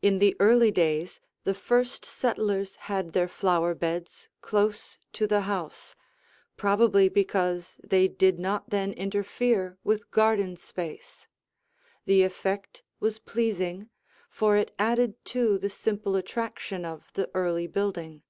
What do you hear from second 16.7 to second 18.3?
of the early building.